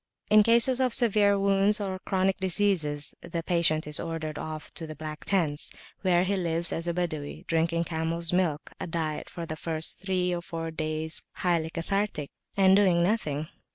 [0.31, 4.95] In cases of severe wounds or chronic diseases, the patient is ordered off to the
[4.95, 5.69] Black Tents,
[6.01, 10.33] where he lives as a Badawi, drinking camels' milk (a diet for the first three
[10.33, 13.47] or four days highly cathartic), and doing nothing.